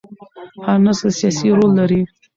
[0.65, 2.01] هر نسل سیاسي رول لري